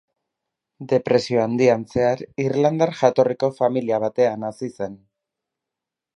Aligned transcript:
Depresio 0.93 1.41
Handian 1.43 1.83
zehar 1.91 2.23
irlandar 2.45 2.93
jatorriko 3.03 3.51
familia 3.61 4.01
batean 4.07 4.49
hazi 4.51 4.73
zen. 4.81 4.99